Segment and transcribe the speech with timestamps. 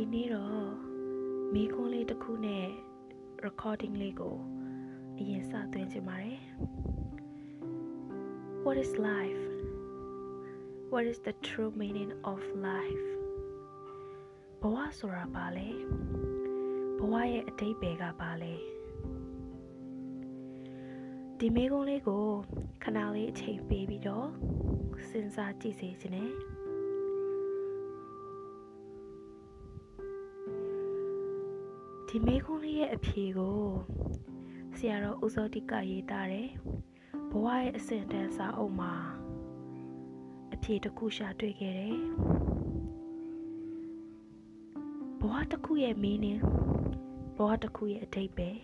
[0.00, 0.66] ဒီနေ့တော့
[1.54, 2.66] မိခွန်းလေးတစ်ခုနဲ့
[3.46, 4.36] recording လေးကို
[5.18, 6.40] အရင်စသွင်းချင်ပါတယ်
[8.64, 9.44] What is life
[10.92, 13.06] What is the true meaning of life
[14.60, 15.68] ဘဝဆိုတာဘာလဲ
[16.98, 18.54] ဘဝရဲ့အတိတ်ပဲကဘာလဲ
[21.38, 22.24] ဒီမိကုန်းလေးကို
[22.82, 24.28] ခဏလေးအချိန်ပေးပြီးတော့
[25.08, 26.32] စဉ်းစားကြည့်စေခြင်းနဲ့
[32.12, 33.60] ဒီမေခွန်းလေးရဲ့အဖြေကို
[34.76, 36.50] ဆရာတော်ဦးစောတိကရေးသားတယ်
[37.30, 38.92] ဘဝရဲ့အစဉ်တန်းစာအုပ်မှာ
[40.54, 41.98] အဖြေတစ်ခုရှာတွေ့ခဲ့တယ်
[45.20, 46.40] ဘဝတစ်ခုရဲ့ meaning
[47.36, 48.58] ဘဝတစ်ခုရဲ့အဓိပ္ပာယ်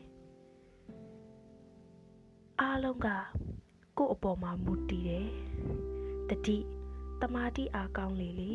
[2.61, 3.09] အားလုံးက
[3.99, 5.29] ကိုယ့်အပေါ်မှာမူတည်တယ်
[6.29, 6.59] တတိ
[7.21, 8.53] တမာတိအားကောင်းလေလေ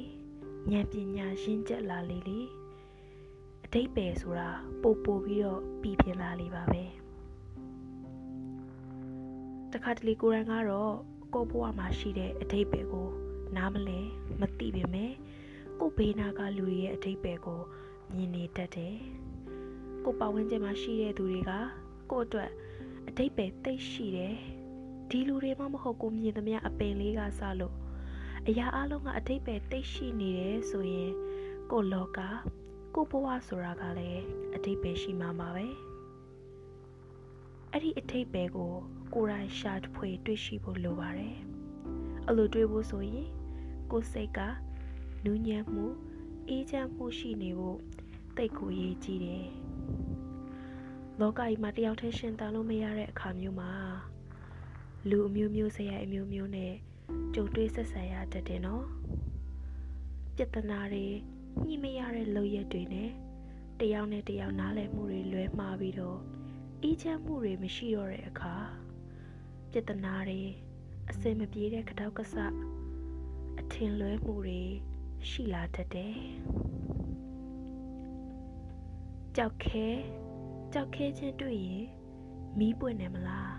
[0.71, 2.58] ဉာဏ်ပညာရင့်ကျက်လာလေလေအ
[3.73, 4.49] တိတ်ပဲဆိုတာ
[4.81, 6.83] ပို့ပို့ပြီးတော့ပြီးပြလာလေပါပဲ
[9.73, 10.95] တခါတလေကိုရန်ကတော့
[11.33, 13.07] ကိုဘဝမှာရှိတဲ့အတိတ်ပဲကို
[13.55, 13.99] နားမလဲ
[14.39, 15.11] မသိပေမဲ့
[15.79, 17.61] ကိုဘေးနာကလူတွေရဲ့အတိတ်ပဲကို
[18.13, 18.95] မြင်နေတတ်တယ်
[20.03, 21.51] ကိုပတ်ဝန်းကျင်မှာရှိတဲ့သူတွေက
[22.11, 22.49] ကိုအတွက်
[23.07, 24.35] အတိတ်ပဲသိရှိတယ်
[25.09, 27.75] ဒီလူတွေမှမဟုတ်ကိုမြင်သမျှအပင်လေးကစလို့
[28.47, 31.11] အရာအလုံးကအတိတ်ပဲသိရှိနေတယ်ဆိုရင်
[31.71, 32.19] ကိုလောက
[32.95, 34.23] ကိုဘဝဆိုတာကလည်း
[34.55, 35.67] အတိတ်ပဲရှိမှာပါပဲ
[37.71, 38.73] အဲ့ဒီအတိတ်ပဲကို
[39.13, 41.35] ကိုယ်တိုင်ရှာဖွေတွေ့ရှိဖို့လိုပါတယ်
[42.25, 43.27] အဲ့လိုတွေ့ဖို့ဆိုရင်
[43.91, 44.39] ကိုယ်စိတ်က
[45.25, 45.85] နူးညံ့မှု
[46.49, 47.79] အေးချမ်းမှုရှိနေဖို့
[48.37, 49.47] တိတ်ကိုရေးကြည့်တယ်
[51.19, 53.71] လောကကြီးမှာတယောက်တည်းရှင်သန်လို့မရတဲ့အခါမျိုးမှာ
[55.09, 56.73] လူအမျိုးမျိုးဆရာအမျိုးမျိုးနဲ့
[57.33, 58.85] ကြုံတွေ့ဆက်ဆံရတတ်တယ်နော်
[60.35, 61.07] ပြဿနာတွေ
[61.67, 63.11] ညှိမရတဲ့လုပ်ရက်တွေနဲ့
[63.79, 66.19] တယောက်နဲ့တယောက်နားလည်မှုတွေလွဲမှားပြီးတော့
[66.81, 68.55] အေးချမ်းမှုတွေမရှိတော့တဲ့အခါ
[69.71, 70.41] ပြဿနာတွေ
[71.09, 72.35] အစင်မပြေတဲ့ခတောက်ကဆ
[73.59, 74.61] အထင်လွဲမှုတွေ
[75.29, 76.17] ရှိလာတတ်တယ်
[79.35, 79.87] ကြောက်ခဲ
[80.73, 81.85] ကြောက်ခဲချင်းတွေ့ရင်
[82.59, 83.55] မီးပွင့်နေမလား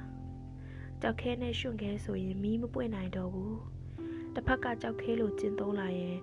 [1.01, 3.59] ကြောက်ခဲနဲ့ရွှွန့်ခဲဆိုရင်မီးမပွင့်နိုင်တော့ဘူး
[4.35, 6.19] တစ်ဖက်ကကြောက်ခဲလို့ကျင်းသုံးလာရင်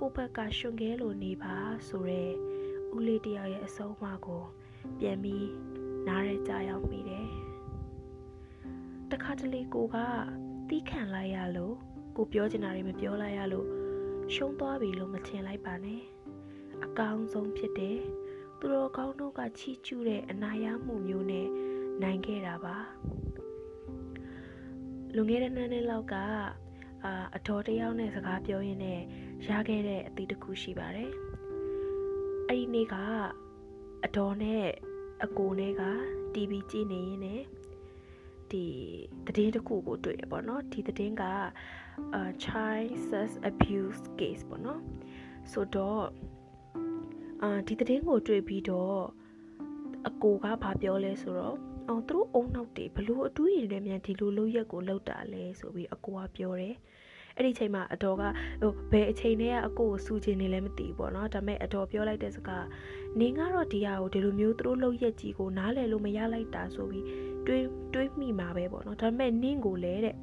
[0.00, 1.56] ကိုယ့်ဘက်ကရွှွန့်ခဲလို့နေပါ
[1.88, 2.24] ဆိုရဲ
[2.96, 4.42] ဦးလေးတယောက်ရဲ့အဆုံးအမကို
[4.98, 5.46] ပြန်ပြီး
[6.08, 7.28] နားရဲကြရောက်မိတယ်
[9.10, 9.96] တခါတလေကိုက
[10.68, 11.74] တီးခံလိုက်ရလို့
[12.16, 13.66] ကိုပြောချင်တာတွေမပြောလိုက်ရလို့
[14.34, 16.02] ရှုံးသွားပြီလို့မထင်လိုက်ပါနဲ့
[16.84, 17.98] အကောင်းဆုံးဖြစ်တယ်
[18.58, 21.48] သူတော်ကောင်းတို့ကချီးကျူးတဲ့အနာရမှုမျိုးနဲ့
[22.02, 22.76] နိုင်ခဲ့တာပါ
[25.14, 26.14] လွန်ခဲ့တဲ့နှစ်နှစ်လောက်က
[27.04, 29.00] အာအတော်တယောက်နဲ့စကားပြောရင်းနဲ့
[29.48, 31.10] ရခဲ့တဲ့အသည့်တစ်ခုရှိပါတယ်
[32.48, 32.94] အဲ့ဒီနေ့က
[34.04, 34.66] အတော်နဲ့
[35.24, 35.82] အကိုနဲ့က
[36.34, 37.42] TV ကြည့်နေရင်းနဲ့
[38.50, 38.64] ဒီ
[39.26, 41.24] သတင်းတစ်ခုကိုတွေ့ရပေါ့နော်ဒီသတင်းက
[42.44, 44.80] child sex abuse case ပေါ့နော်
[45.52, 46.04] ဆိုတော့
[47.42, 48.98] အာဒီသတင်းကိုတွေ့ပြီးတော့
[50.08, 51.56] အကိုကဘာပြောလဲဆိုတော့
[51.88, 56.74] အော်သူတို့အုံနောက်တွေဘလို့အတူးရည်နဲ့မြန်ဒီလိုလုပ်ရက်ကိုလောက်တာလဲဆိုပြီးအကိုကပြောတယ်
[57.36, 58.22] အဲ့ဒီချိန်မှာအတော်က
[58.62, 62.66] ဟိုဘယ်အချိန်တည်းကအကိုကိုစူချင်နေလဲမသိဘူးပေါ့နော်ဒါပေမဲ့အတော်ပြောလိုက်တဲ့စကား
[63.20, 67.06] နင်ကတော့ဒီဟာကိုဒီလိုမျိုးသူတို့လောက်ရက်ကြီးကိုနားလည်လို့မရလိုက်တာဆိုပြီး
[67.46, 70.16] တွေးတွေးမိမှာပဲပေါ့နော်ဒါပေမဲ့နင့်ကိုလည်းတဲ့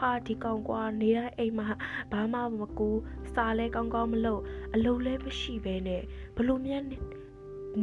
[0.00, 1.68] ဟာဒီကောင်ကွာနေတဲ့အိမ်မှာ
[2.12, 2.90] ဘာမှမကူ
[3.34, 4.42] စားလဲကောင်းကောင်းမလုပ်
[4.74, 6.02] အလုပ်လဲမရှိဘဲနဲ့
[6.36, 6.82] ဘလို့မြန်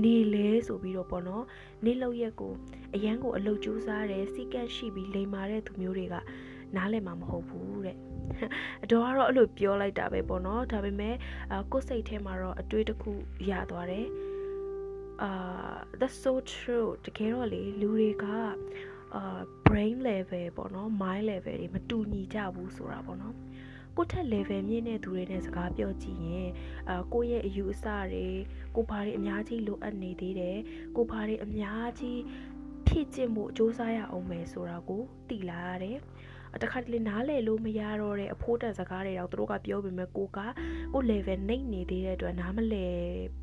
[0.04, 1.44] နေလဲဆိုပြီးတော့ပေါ့နော်
[1.86, 2.54] နေလောက်ရက်ကို
[2.96, 6.16] အရန်ကိုအလုတ်ကျူးစားတယ်စီကတ်ရှိပြီးလိမ်မာတဲ့သူမျိုးတွေက
[6.76, 7.98] နားလည်မှာမဟုတ်ဘူးတဲ့
[8.84, 11.16] အတော်ကတော့အဲ့လိုပြောလိုက်တာပဲပေါ့နော်ဒါပေမဲ့
[11.72, 13.12] ကိုယ်စိတ်ထဲမှာတော့အတွေးတစ်ခု
[13.50, 14.08] ရသွားတယ်
[15.24, 15.32] အာ
[16.00, 18.26] that's so true တကယ်တော့လေလူတွေက
[19.16, 23.36] အာ brain level ပေါ့နော် mind level တွေမတူညီကြဘူးဆိုတာပေါ့နော်
[23.96, 26.50] ကိုထက် level မြင့်တဲ့သူတွေနဲ့စကားပြောကြည့်ရင်
[26.90, 28.28] အာကိုရဲ့အယူအဆတွေ
[28.76, 30.58] ကိုဘာတွေအများကြီးလိုအပ်နေသေးတယ်
[30.96, 32.20] ကိုဘာတွေအများကြီး
[32.88, 35.98] ဖြည့်ကျင့်ဖို့စ조사ရအောင်မယ်ဆိုတာကိုသိလာရတယ်
[36.64, 40.40] တခါတလေနားလေလို့မရတော့တဲ့အဖိုးတန်စကားတွေတော့သူတို့ကပြောပေမဲ့ကိုက
[40.94, 42.88] ကို level နှိမ့်နေသေးတဲ့အတွက်နားမလဲ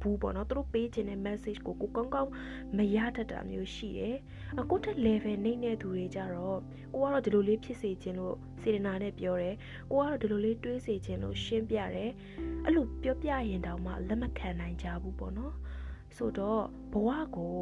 [0.01, 2.31] ဘူးပေါ့နော်သူတို့ပေးခြင်းတဲ့ message ကိုကိုကောင်းကောင်း
[2.77, 4.17] မရတတ်တာမျိုးရှိတယ်
[4.61, 6.59] အကိုတက် level နှိမ့်တဲ့သူတွေကြတော့
[6.95, 9.55] ကိုကတော့ဒီလိုလေးဖြစ်စေခြင်းလို့စေတနာနဲ့ပြောတယ်
[9.91, 12.11] ကိုကတော့ဒီလိုလေးတွေးစေခြင်းလို့ရှင်းပြတယ်
[12.65, 15.55] အဲ့လိုပြောပြရင်တောင်မှလက်မခံနိုင်ကြဘူးပေါ့နော်
[16.17, 16.63] ဆိုတော့
[16.93, 17.61] ဘဝကို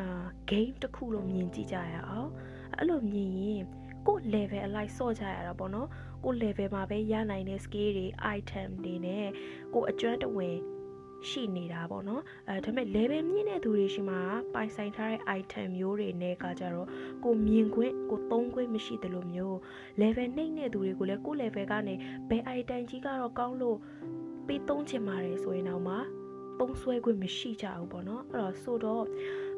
[0.00, 0.08] အာ
[0.50, 2.30] game တစ်ခုလို့မြင်ကြည့်ကြရအောင်
[2.76, 3.62] အဲ့လိုမြင်ရင်
[4.06, 5.88] ကို level အလိုက်စော့ကြရတာပေါ့နော်
[6.24, 8.06] ကို level မှာပဲရနိုင်တဲ့ skill တွေ
[8.36, 9.26] item တွေနဲ့
[9.74, 10.56] ကိုအကျွမ်းတဝင်
[11.28, 14.20] ရှိနေတာပေါ့နော်အဲဒါပေမဲ့ level မြင့်တဲ့သူတွေရှိမှာ
[14.54, 16.88] ပိုင်ဆိုင်ထားတဲ့ item မျိုးတွေနဲ့ကကြတော့
[17.24, 19.56] ကိုမြင်ခွင့်ကိုသုံးခွင့်မရှိတယ်လို့မျိုး
[20.00, 21.94] level နှိမ့်တဲ့သူတွေကိုလည်းကို level ကနေ
[22.28, 23.78] ဘယ် item ကြီးကတော့ကောင်းလို့
[24.46, 25.96] ပေးသုံးချင်ပါတယ်ဆိုရင်တော့မှ
[26.58, 29.04] သုံးဆွဲခွင့်မရှိကြဘူးပေါ့နော်အဲ့တော့ဆိုတော့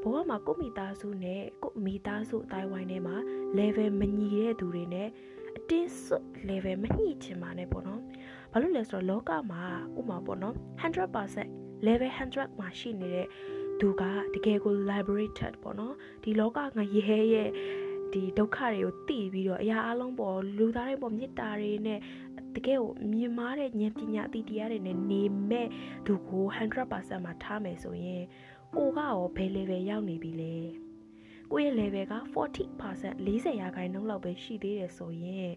[0.04, 3.16] ဘဝမှာကိုမိသားစုနဲ့ကိုမိသားစုအတိုင်းဝိုင်းထဲမှာ
[3.58, 5.08] level မညီတဲ့သူတွေနဲ့
[5.56, 8.00] အတင်းစွတ် level မညှိချင်ပါနဲ့ပေါ့နော်
[8.52, 9.62] ဘာလို့လဲဆိုတော့လောကမှာ
[9.98, 13.26] ဥမာပေါ့နော်100% level 100မှာရှိနေတဲ့
[13.80, 14.02] သူက
[14.34, 17.50] တကယ်ကို liberated ပေါ့နော်ဒီလောကငရဲရဲ့
[18.12, 21.98] ဒီဒုက္ခတွေကိုသိပြီးတော့အရာအလုံးပေါ်လူသားတွေပေါ်မေတ္တာတွေနဲ့
[22.54, 25.68] တကယ်ကိုမြင်မာတဲ့ဉာဏ်ပညာအသိတရားတွေနဲ့နေမဲ့
[26.06, 28.22] သူကို100%မှာထားမယ်ဆိုရင်
[28.76, 30.54] ကိုကရောဘယ် level ရောက်နေပြီလဲ
[31.50, 35.52] ကိုရဲ့ level က40% 40ရာခိုင်နှုန်းလောက်ပဲရှိသေးတယ်ဆိုရင်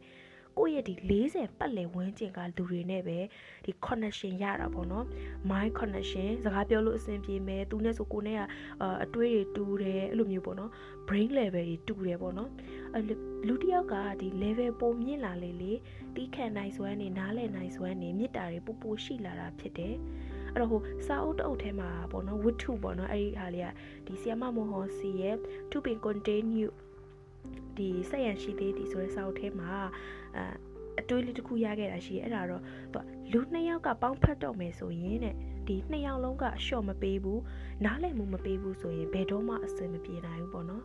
[0.57, 3.19] ကိုယ့်ရဲ့ဒီ40ပတ်လည်ဝန်းကျင်ကလူတွေနဲ့ပဲ
[3.65, 5.05] ဒီ connection ရတာပေါ့နော်
[5.49, 8.41] mind connection စကားပြောလို့အဆင်ပြေမယ်သူနဲ့ဆိုကိုနဲ့က
[9.03, 10.71] အတွေးတွေတူတယ်အဲ့လိုမျိုးပေါ့နော်
[11.07, 12.49] brain level တွေတူတယ်ပေါ့နော်
[13.47, 15.73] လူတစ်ယောက်ကဒီ level ပုံမြင့်လာလေလေ
[16.15, 19.95] တီးခံနိုင်စွမ်းနေနားလည်နိုင်စွမ်းနေမေတ္တာတွေပူပူရှိလာတာဖြစ်တယ်
[20.57, 23.69] အဲ့တော့ဟိုစာအုပ်တအုပ်ထဲမှာပေါ့နော်ဝတ္ထုပေါ့နော်အဲ့ဒီဟာလေးက
[24.05, 25.35] ဒီဆီယမမောဟောစီရဲ့
[25.71, 26.71] to be continue
[27.77, 29.71] ဒီစက်ရန်ရှိသေးသည်ဆိုတဲ့စာအုပ်ထဲမှာ
[30.37, 30.39] အ
[30.99, 32.61] အတွေးလေးတစ်ခုရခဲ့တာရှိတယ်အဲ့ဒါတော့
[32.93, 35.35] သူကလူနှစ်ယောက်ကပေါင်းဖက်တော့မယ်ဆိုရင်တဲ့
[35.67, 37.41] ဒီနှစ်ယောက်လုံးကအလျှော့မပေးဘူး
[37.85, 40.83] နားလည်မှုမပေးဘူးဆိုရင်ဘယ်တော့မှအဆင်မပြေနိုင်ဘူးပေါ့နော်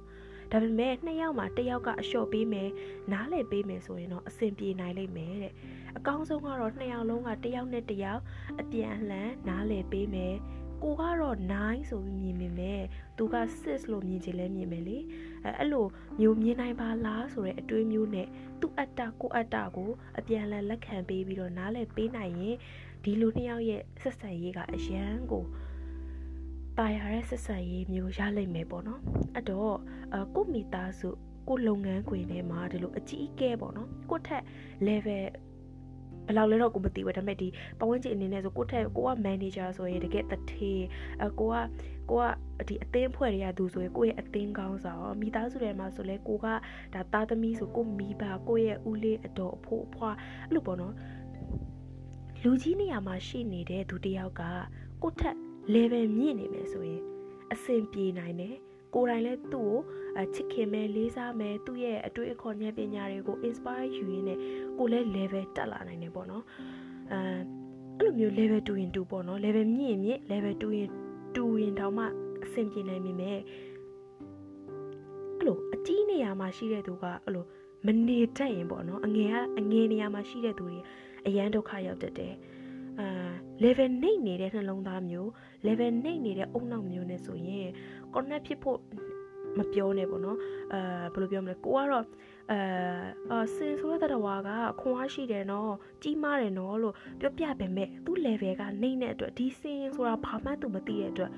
[0.52, 2.70] ဒါပေမဲ့နှစ်ယောက်မှာတစ်ယောက်ကအလျှော့ပေးမယ်
[3.12, 5.52] နားလည်ပေးမယ်ဆိုရင်တော့အဆင်ပြေနိုင်လိမ့်မယ်တဲ့
[5.96, 8.22] အကောင်းဆုံးကတော့နှစ်ယောက်လုံးကတစ်ယောက်နဲ့တစ်ယောက်
[8.60, 10.34] အပြန်အလှန်နားလည်ပေးမယ်
[10.82, 12.82] ကိုကတော့9ဆိုပြီးမြင်မိမယ်
[13.16, 14.98] သူက6လို့မြင်ချင်လဲမြင်မယ်လေ
[15.44, 15.86] အဲအဲ့လို
[16.20, 18.28] မျိုးမြင်နိုင်ပါလားဆိုတဲ့အတွေးမျိုးနဲ့
[18.60, 22.56] သူ့အတ္တကိုအတ္တကိုအပြန်လည်လက်ခံပေးပြီးတော့နားလည်ပေးနိုင်ရင်
[23.04, 25.44] ဒီလူနှစ်ယောက်ရဲ့ဆက်ဆံရေးကအရန်ကို
[26.78, 29.00] တာယာတဲ့ဆက်ဆံရေးမျိုးရလိမ့်မယ်ပေါ့နော်
[29.34, 29.76] အဲ့တော့
[30.14, 31.08] အကိုမိသားစု
[31.48, 34.42] ကိုလုပ်ငန်းခွင်ထဲမှာဒီလိုအကြီးအကဲပေါ့နော်ကိုထက်
[34.86, 35.24] level
[36.26, 37.48] ဘယ်လောက်လဲတော့ကိုမသိဘူးဒါပေမဲ့ဒီ
[37.78, 40.82] ပဝန်းကျင်အနေနဲ့ဆိုကိုထက်ကိုက manager ဆိုရင်တကယ်တထေး
[41.24, 41.56] အကိုက
[42.10, 42.24] ကိုက
[42.68, 46.46] ဒီအသင်းဖွဲ့တွေကသူဆိုရင်ကိုရဲ့အသင်းကောင်းဆောင်မိသားစုထဲမှာဆိုလဲကိုက
[46.94, 50.16] ဒါသားသမီးဆိုကိုမိဘကိုရဲ့ဦးလေးအတော်အဖိုးအဖွား
[50.48, 50.94] အဲ့လိုပေါ့နော်
[52.42, 54.42] လူကြီးနေရာမှာရှိနေတဲ့သူတယောက်က
[55.02, 55.36] ကိုထက်
[55.74, 57.02] level မြင့်နေမယ်ဆိုရင်
[57.52, 58.56] အဆင်ပြေနိုင်တယ်
[58.94, 59.74] ကိုယ်တိုင်လည်းသူ့
[60.16, 64.38] ကိုချစ်ခင်မယ်လေးစားမယ်သူ့ရဲ့အတွေ့အခေါ်ဉာဏ်ပညာတွေကို inspire ယူရင်းနဲ့
[64.78, 66.44] ကိုလည်း level တက်လာနိုင်တယ်ပေါ့နော်
[67.12, 67.18] အဲ
[67.98, 70.88] အဲ့လိုမျိုး level 2ရင်2ပေါ့နော် level မြင့်မြင့် level 2ရင်
[71.36, 72.04] 2ရင်တောင်မှ
[72.44, 73.40] အဆင်ပြေနိုင်မိမယ်
[75.38, 77.44] အဲ့လိုအကြီးနေရာမှာရှိတဲ့သူကအဲ့လို
[77.86, 80.78] မနေတတ်ရင်ပေါ့နော်အငယ်ကအငယ်နေရာမှာရှိတဲ့သူတွေ
[81.26, 82.34] အရန်ဒုက္ခရောက်တတ်တယ်
[83.00, 83.32] အာ
[83.62, 85.28] level နှိမ့်နေတဲ့နှလုံးသားမျိုး
[85.66, 87.68] level နှိမ့်နေတဲ့အုံနောက်မျိုးနဲ့ဆိုရင်
[88.14, 88.78] connect ဖြစ်ဖို့
[89.58, 90.38] မပြောနဲ့ပေါ့နော်
[90.72, 90.80] အဲ
[91.14, 92.04] ဘယ်လိုပြောမလဲကိုကတော့
[92.50, 92.58] အဲ
[93.32, 94.48] အစင်ဆိုတဲ့တဝါက
[94.80, 95.72] ခွန်အားရှိတယ်နော်
[96.02, 101.30] ကြီးမားတယ်နော်လို့ပြောပြပေမဲ့သူ့ level ကနှိမ့်တဲ့အတွက်ဒီစင်ဆိုတာဘာမှသူမသိတဲ့အတွက်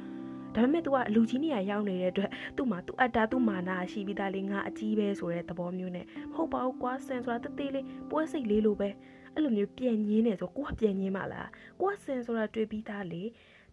[0.56, 8.88] ဒါပေမဲ့ तू ကလူကြီးနေရရောက်နေတဲ့အတွက်သူ့မှာ तू အတ္တသူ့မာနာရှိပြီးသားလေငါအကြီးပဲဆိုတဲ့သဘောမျိုးနဲ့မဟုတ်ပါဘူးကွာစင်ဆိုတာတသေးလေးပွဲစိတ်လေးလိုပဲ
[9.34, 11.50] အဲ့လိုမျိုးပြန်ညင်းနေဆိုကိုကပြန်ညင်းပါလား
[11.81, 13.24] ကိုကစင်ဆိုတာတွေ့ပြီးသားလေ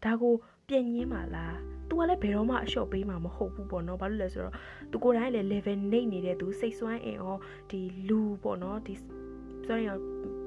[0.04, 0.34] ဒါကို
[0.68, 1.54] ပြန်ညင်းပါလား
[1.88, 4.54] तू ကလည်းဘယ်တော့မှအလျှော့ပေးမှာမဟုတ်ဘူးပေါ့နော်ဘာလို့လဲဆိုတော့
[4.90, 7.36] तू ကိုယ်တိုင်လည်း level နှိမ့်နေတဲ့ तू စိတ်ဆွမ်းအင်ရော
[7.70, 8.94] ဒီလူပေါ့နော်ဒီ
[9.66, 9.96] sorry ရော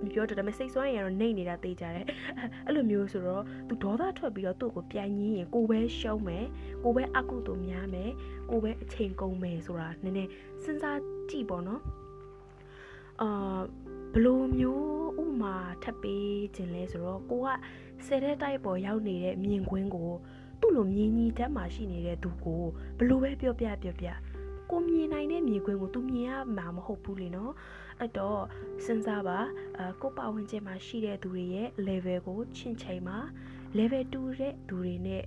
[0.04, 2.06] မပြောတော့ဒါပေမဲ့စိတ်ဆွမ်းရတော့နှိမ့်နေတာသိကြတယ်
[2.66, 6.46] အဲ့လိုမျိုးဆိုတော့သူဒေါသထွက်ပြီးတော့သူ့ကိုပြန်ညင်းရင်ကိုပဲရှုံးမယ်
[6.84, 8.12] ကိုပဲအကုသို့များမယ်
[8.50, 10.30] ကိုပဲအချိန်ကုန်မယ်ဆိုတာနည်းနည်း
[10.64, 11.00] စဉ်းစား
[11.30, 11.82] ကြည့်ပေါ့နော်
[13.22, 13.60] အာ
[14.17, 17.49] ဘလိုမျိုးဥမာထပ်ပေးခြင်းလဲဆိုတော့ကိုက
[18.07, 20.11] ဆယ်တဲ့တိုက်ပေါ်ရောက်နေတဲ့မြင်ကွင်းကို
[20.61, 22.63] သူ့လိုမြင်ကြီးတက်မှရှိနေတဲ့သူကို
[22.99, 24.07] ဘလို့ပဲပြောပြပြောပြ
[24.71, 27.53] ကိုမြင်နိုင်တဲ့မြင်ကွင်းကို तू မြင်ရမှာမဟုတ်ဘူးလေနော်
[28.01, 28.41] အဲ့တော့
[28.85, 29.39] စဉ်းစားပါ
[29.79, 33.19] အကိုပတ်ဝန်းကျင်မှာရှိတဲ့သူတွေရဲ့ level ကိုချင့်ချိန်မှာ
[33.79, 35.23] level 2တဲ့သူတွေနဲ့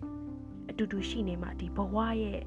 [0.69, 2.41] အတူတူရှိနေမှာဒီဘဝရဲ့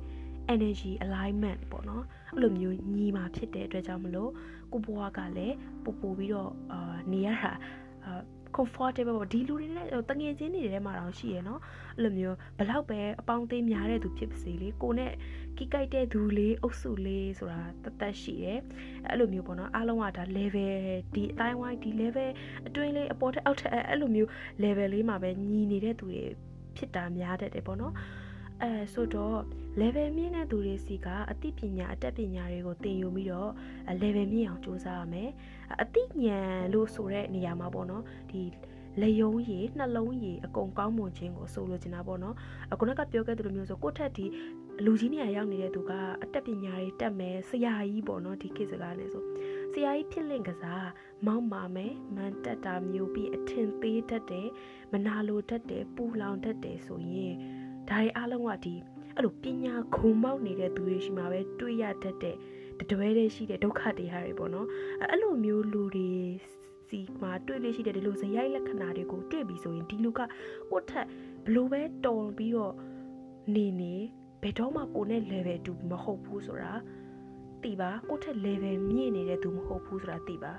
[0.55, 2.05] energy alignment ပေါ့နော်
[2.35, 4.31] အဲ့လိုမျိုးညီမှာဖြစ်တဲ့အတွက်ကြောင့်မလို့
[4.73, 7.53] ကိုဘဝကလည်းပူပူပြီးတော့အာနေရတာ
[8.05, 8.23] အာ
[8.57, 11.61] comfortable ပေါ့ဒီလူတွေနဲ့တငယ်ချင်းတွေထဲမှာတော့ရှိရယ်နော်
[11.97, 15.13] အဲ့လိုမျိုးဘလောက်ပဲအပေါင်းအသင်းများတဲ့သူဖြစ်ပါစေလေကိုနဲ့
[15.59, 18.61] ကိကိုက်တဲ့သူလေးအုပ်စုလေးဆိုတာတသက်ရှိတယ်
[19.09, 20.73] အဲ့လိုမျိုးပေါ့နော်အားလုံးကဒါ level
[21.15, 22.31] ဒီအတိုင်းဝိုင်းဒီ level
[22.67, 24.29] အတွင်းလေးအပေါ်ထက်အောက်ထက်အဲ့လိုမျိုး
[24.63, 26.23] level လေးမှာပဲညီနေတဲ့သူတွေ
[26.77, 27.95] ဖြစ်တာများတတ်တယ်ပေါ့နော်
[28.63, 29.39] အဲဆိုတော့
[29.79, 33.51] level မြင့်တဲ့သူတွေစီကအသိပညာအတတ်ပညာတွေကိုသင်ယူပြီးတော့
[34.03, 35.31] level မြင့်အောင်စူးစမ်းရမယ်
[35.83, 38.43] အသိဉာဏ်လို့ဆိုတဲ့နေရာမှာပေါ့နော်ဒီ
[39.03, 42.35] လေယုံရည်နှလုံးရည်အကုန်ကောင်းမွန်ခြင်းကိုဆိုလိုချင်တာပေါ့နော်
[42.73, 44.27] အခုနကပြောခဲ့သလိုမျိုးဆိုကိုယ့်ထက်ဒီ
[44.85, 49.25] လူကြီးနေရာရောက်နေတဲ့သူကအတက်ပညာတွေတက်မယ်ဆရာကြီးပေါ့နော်ဒီခေတ်စကားနဲ့ဆို
[49.73, 50.89] ဆရာကြီးဖြစ်လင့်ကစား
[51.27, 54.49] မောင်းမာမယ်မန်တက်တာမျိုးပြီးအထင်သေးတတ်တယ်
[54.93, 57.35] မနာလိုတတ်တယ်ပူလောင်တတ်တယ်ဆိုရင်
[57.89, 58.75] ဒါတွေအားလုံးကဒီ
[59.21, 62.37] အဲ့လိုပညာခုံမောက်နေတဲ့သူတွေရှိမှာပဲတွေးရတတ်တဲ့
[62.79, 64.67] တတွဲတည်းရှိတဲ့ဒုက္ခတရားတွေပေါ့နော်
[65.03, 66.11] အဲ့လိုမျိုးလူတွေ
[66.89, 70.27] စီမှာတွေ့လို့ရှိတဲ့ဒီလိုဇယိုက်လက္ခဏာတွေကိုတွေ့ပြီဆိုရင်ဒီလူကကို
[70.79, 71.07] ယ့်ထက်
[71.45, 72.75] ဘလို့ပဲတော်ပြီးတော့
[73.55, 73.95] နေနေ
[74.43, 76.73] ဘယ်တော့မှကိုနဲ့ level တူမဟုတ်ဘူးဆိုတာ
[77.63, 80.53] သိပါကိုယ့်ထက် level မြင့်နေတဲ့သူမဟုတ်ဘူးဆိုတာသိပါ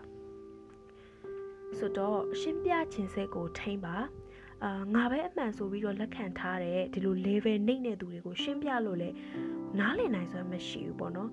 [1.77, 3.95] ဆိုတော့ရှင်းပြခြင်းစိတ်ကိုထိမ့်ပါ
[4.63, 9.09] အာငါပဲအမှန်ဆိုပြီးတော့လက်ခံထားတဲ့ဒီလို level နှိမ့်တဲ့သူတွေကိုရှင်းပြလို့လဲ
[9.79, 11.29] နားလည်နိုင်စွမ်းမရှိဘူးပေါ့နော်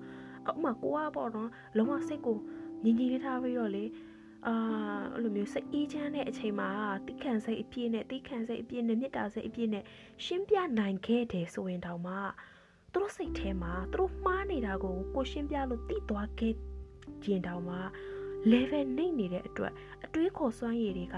[0.49, 2.37] ဥပမာကိုကပေါ့နော်လုံးဝစိတ်ကို
[2.83, 3.85] ညီညီလေးထားပြီးတော့လေ
[4.47, 4.55] အာ
[5.13, 6.69] အဲ့လိုမျိုးစိတ်အေးချမ်းတဲ့အချိန်မှာ
[7.07, 9.83] တိခန့်စိတ်အပြည့်နဲ့တိခန့်စိတ်အပြည့်နဲ့မေတ္တာစိတ်အပြည့်နဲ့
[10.25, 12.15] ရှင်းပြနိုင်ခဲ့တယ်ဆိုရင်တောင်မှ
[12.93, 16.53] သူတို့စိတ်ထဲမှာသူတို့မှားနေတာကိုကိုရှင်းပြလို့သိသွားခဲ့
[17.23, 17.77] ခြင်းတောင်မှ
[18.51, 19.73] level နှိမ့်နေတဲ့အတွက်
[20.05, 21.15] အတွေးခေါ်စွမ်းရည်တွေက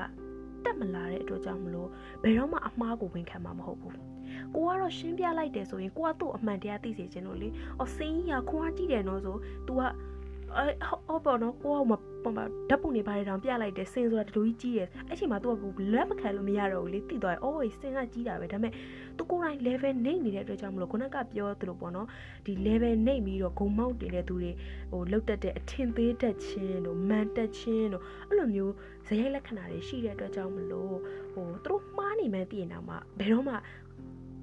[0.65, 1.89] တက်မလာတဲ့အတွက်ကြောင့်မလို့
[2.24, 3.94] ဘယ်တော့မှအမှားကိုဝန်ခံမှာမဟုတ်ဘူး
[4.56, 7.50] ကိုကတော့ရှင်းပြလိုက်တယ်ဆိုရင်ကိုကသူ့အမှန်တရားသိစေချင်လို့လေ
[7.80, 9.38] အော်စင်းကြီးကခွားကြည့်တယ်နော်ဆို
[9.68, 9.82] तू က
[10.58, 10.65] အဲ
[11.08, 11.93] ဟောပေါ့နော်ကိုကမ
[12.24, 18.74] ပုံပါဓာတ်ပုံတွေပါတယ်တောင်ပြလိုက်တယ်စင်ဆိုတာဒီလိုကြီးကြီးတယ်အဲ့ချိန်မှာ तू ကလက်မခံလို့မရတော့ဘူးလေသိသွားတယ်အော်စင်ကကြီးတာပဲဒါပေမဲ့
[19.17, 22.08] तू ကိုယ်တိုင် level နှိမ့်နေတဲ့အတွက်ကြောင့်မလို့ခုနကပြောသလိုပေါ့နော်
[22.46, 24.51] ဒီ level နှိမ့်ပြီးတော့ဂုံမောက်တင်တဲ့သူတွေ
[24.91, 28.74] ဟိုလောက်တက်တဲ့အထင်သေးတတ်ခြင်းတို့မန်တက်ခြင်းတို့အဲ့လိုမျိုး
[29.08, 30.96] ဇယိုက်လက္ခဏာတွေရှိတဲ့အတွက်ကြောင့်မလို့
[31.34, 33.55] ဟိုသူတို့မှားနေမှန်းသိရင်တော့မှဘယ်တော့မှ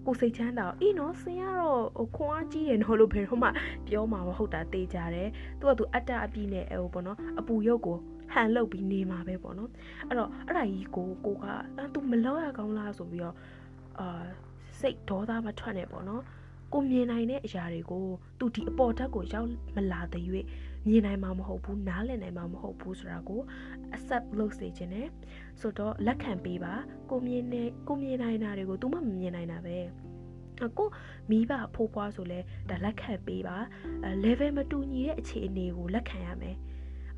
[0.08, 3.48] ကိုစိတ်ချမ်းသာအေးနော်ဆင်ကတော့ဟိုခွန်အားကြီးတယ်နော်လို့ဘယ်တော့မှ
[3.86, 7.96] ပြောမှာမဟုတ်တာသိကြတယ်သူကသူအတ္တအပြည့်နဲ့ဟိုပေါ့နော်အပူရုပ်ကို
[8.32, 9.70] ဟန်လုတ်ပြီးနေမှာပဲပေါ့နော်
[10.08, 11.44] အဲ့တော့အဲ့ဒါကြီးကိုကိုက
[11.76, 13.36] အဲသူမလောက်ရကောင်းလားဆိုပြီးတော့
[14.00, 14.24] အာ
[14.80, 16.22] စိတ်ဒေါသမထွက်နဲ့ပေါ့နော်
[16.72, 18.04] ကိုမြင်နိုင်တဲ့အရာတွေကို
[18.38, 20.24] သူဒီအပေါ်ဓာတ်ကိုရောက်မလာတဲ့၍
[20.88, 23.40] မြင်နိုင်မှာမဟုတ်ဘူးနားလည်နိုင်မှာမဟုတ်ဘူးဆိုတာကို
[23.96, 25.08] accept လုပ်စေခြင်းနဲ့
[25.60, 26.74] ဆိုတော့လက်ခံပေးပါ
[27.10, 29.78] ကိုမြင်နေကိုမြင်နိုင်တာတွေကို तू မှမမြင်နိုင်တာပဲ
[30.78, 30.88] ကို
[31.30, 32.38] မိဘဖိုးဖွားဆိုလဲ
[32.70, 33.56] ဒါလက်ခံပေးပါ
[34.24, 36.56] level မတူညီတဲ့အခြေအနေကိုလက်ခံရမယ်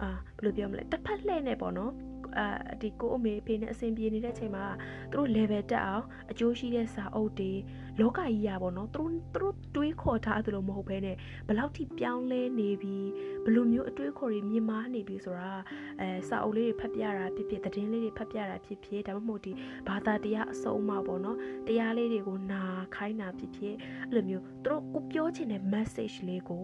[0.03, 1.93] အာဘယ်လိုပြောမလဲတစ်ဖက်လှည့်နေပေါ့နော်
[2.39, 2.47] အာ
[2.81, 4.65] ဒီကိုအမေဖေနဲ့အဆင်ပြေနေတဲ့အချိန်မှာ
[5.11, 7.53] သူတို့ level တက်အောင်အကျိုးရှိတဲ့စာအုပ်တွေ
[8.01, 12.97] လောကကြီးရပါတော့သူတို့သူတို့တွေးခေါ်ထားသလိုမဟုတ်ဘဲနဲ့ဘယ်လောက်ထိပြောင်းလဲနေပြီ
[13.45, 15.53] ဘယ်လိုမျိုးအတွေးခေါ်တွေမြင်မာနေပြီဆိုတာ
[16.01, 19.53] အဲစာအုပ်လေးတွေဖတ်ပြတာဖြစ်ဖြစ်သတင်းလေးတွေဖတ်ပြတာဖြစ်ဖြစ်ဒါမှမဟုတ်ဒီ
[19.89, 22.63] ဘာသာတရားအစုံမှာပေါ့နော်တရားလေးတွေကိုနာ
[22.97, 23.75] ခိုင်းတာဖြစ်ဖြစ်
[24.11, 26.61] အဲ့လိုမျိုးသူတို့ကိုပြောချင်တဲ့ message လေးကို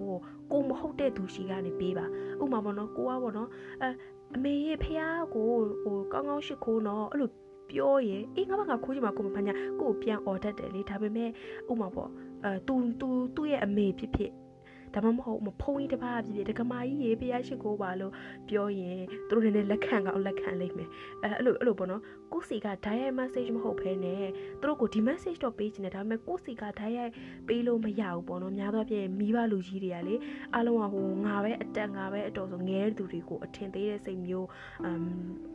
[0.53, 2.07] ကိုမဟုတ်တဲ့သူရှိကနေပေးပါ
[2.43, 3.49] ဥပမာပေါ့နော်ကိုကပေါ့နော်
[3.83, 3.89] အဲ
[4.36, 5.02] အမေရဲ့ဖះ
[5.34, 5.50] ကို
[5.84, 7.30] ဟိုကောင်းကောင်းရှိခိုးတော့အဲ့လို
[7.72, 11.30] ပြောရင်အေးငါဘာငါခိုးချင်မှာကိုမဖညာကိုကိုပြန်អော်တတ်တယ်လေဒါပေမဲ့
[11.72, 12.10] ဥမာပေါ့
[12.44, 14.32] အဲ तू तू သူ့ရဲ့အမေဖြစ်ဖြစ်
[14.97, 18.13] ဒါမှမဟုတ်မဖုံးကြီးတစ်ပါးဖြစ်ဖြစ်ဒကမာကြီးရေဖះရှိခိုးပါလို့
[18.49, 20.89] ပြောရင်သူတို့လည်းလက်ခံကောင်းလက်ခံလိမ့်မယ်
[21.23, 24.27] အဲအဲ့လိုအဲ့လိုပေါ့နော်ကိုစီက direct message မဟုတ်ဘဲနဲ့
[24.61, 27.13] သူတို့ကိုဒီ message တော့ပေးချင်တယ်ဒါပေမဲ့ကိုစီက direct
[27.49, 30.15] ပေးလို့မရဘူးပေါ့နော်များသောအားဖြင့်မိဘလူကြီးတွေကလေ
[30.55, 34.49] အားလုံးကဟိုငါပဲအတက်ငါပဲအတော်ဆိုငဲတဲ့သူတွေကိုအထင်သေးတဲ့စိတ်မျိုး
[34.85, 35.07] အမ်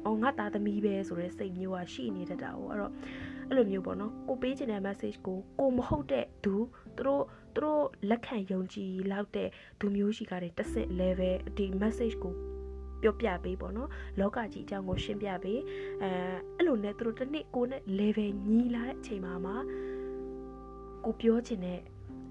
[0.05, 2.91] အော်ငါသားသမီးပဲဆိုတဲ့စိတ်မျိုးကရှိနေတတ်တာ哦အဲ့တော့
[3.50, 6.55] အဲ့လိုမျိုးပေါ့နော်ကိုပေးချင်တဲ့ message ကိုကိုမဟုတ်တဲ့သူ
[6.98, 7.24] သူတို့
[7.55, 12.36] သူတို့လက်ခံယုံကြည်လောက်တဲ့သူမျိုးရှိကတဲ့တစ်ဆင့် level ဒီ message ကို
[13.01, 13.89] ပြောပြပေးပေါ့နော်
[14.20, 15.60] လောကကြီးအကြောင်းကိုရှင်းပြပေး
[16.01, 16.10] အဲ
[16.58, 19.53] အဲ့လိုနဲ့သူတို့တစ်နှစ်ကိုနဲ့ level ညီလာတဲ့အချိန်မှာမှ
[21.05, 21.79] ကိုပြောချင်တဲ့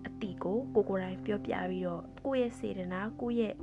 [0.07, 3.55] အတီကိုကိုကိုယ်တိုင်ပြောပြပြီးတော့ကိုယ့်ရဲ့စေတနာကိုယ့်ရဲ့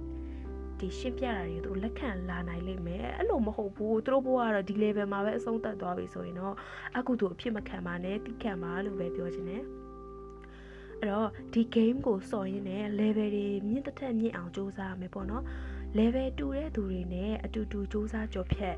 [0.80, 6.56] ဒီရှင်းပြတာတွေသူတို့လက်ခံလာနိုင်လိမ့်မယ်အဲ့လိုမဟုတ်ဘူးသူတို့ဘဝကတော့ဒီ level မှာပဲအဆုံးသတ်သွားပြီဆိုရင်တော့
[6.98, 9.64] အခုသူအဖြစ်မခံပါနဲ့တိခံပါလို့ပဲပြောချင်တယ်
[11.02, 15.44] အဲ့တော့ဒီ game ကိုစော်ရင်းနဲ့ level တွေမြင့်တက်မြင့်အောင်စူးစမ်းရမယ်ပေါ့နော်
[15.98, 18.76] level တူတဲ့သူတွေနဲ့အတူတူစူးစမ်းကြော်ဖြတ်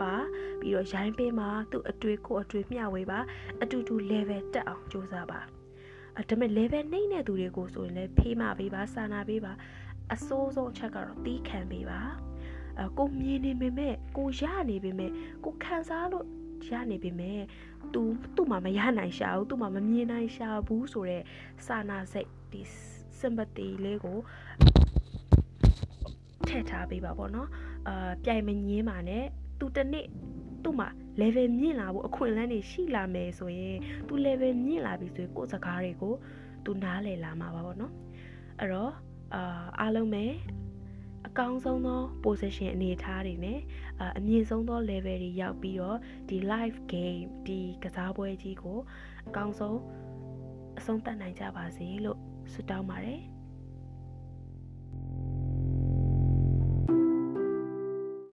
[0.00, 0.14] ပါ
[0.60, 3.20] ပြီးတော့ရိုင်းပေးမှာသူ့အတွေ့ကိုအတွေ့မျှဝေပါ
[3.62, 5.40] အတူတူ level တက်အောင်စူးစမ်းပါ
[6.16, 9.52] အဲဒါပေမဲ့ level နှိမ့်တဲ့သူတွေကိုဆိုရင်လည်းဖေးမပေးပါစာနာပေးပါ
[10.14, 12.00] အစိုးဆုံးချက်ကတော့တီးခံပေးပါ
[12.80, 15.10] အကိုမြင်နေပေမဲ့ကိုရနေပေမဲ့
[15.44, 16.26] ကိုခံစားလို့
[16.72, 17.40] ရနေပေမဲ့
[17.94, 18.02] तू
[18.36, 21.24] သူ့မှာမရနိုင်ရှာဘူးသူ့မှာမမြင်နိုင်ရှာဘူးဆိုတော့
[21.66, 22.62] စာနာစိတ်ဒီ
[23.20, 24.18] sympathy လေးကို
[26.48, 27.48] ထည့်ထားပေးပါပေါ့နော်
[27.88, 29.24] အာပြိုင်မငင်းပါနဲ့
[29.58, 30.06] သူတနေ့
[30.64, 30.88] သူ့မှာ
[31.20, 33.76] level မြင့်လာဖို့အခွင့်အလမ်းတွေရှိလာမယ်ဆိုရင်
[34.08, 36.14] သူ level မြင့်လာပြီဆိုရင်ကိုယ်စကားတွေကို
[36.64, 37.92] သူနားလည်လာမှာပါပေါ့နော်
[38.60, 38.92] အဲ့တော့
[39.34, 40.24] အာအားလုံးပဲ
[41.26, 43.60] အကောင်းဆုံးသော position အနေအထားတွေနဲ့
[44.18, 45.98] အမြင့်ဆုံးသော level တွေရောက်ပြီးတော့
[46.28, 48.78] ဒီ live game ဒီကစားပွဲကြီးကို
[49.28, 49.78] အကောင်းဆုံး
[50.78, 52.18] အဆုံးသတ်နိုင်ကြပါစေလို့
[52.52, 53.22] ဆုတောင်းပါတယ်။